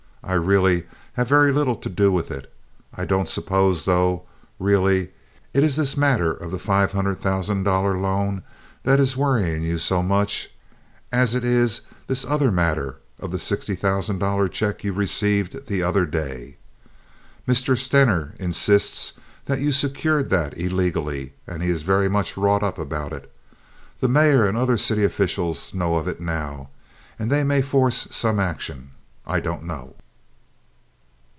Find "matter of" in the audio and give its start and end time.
5.97-6.51, 12.51-13.31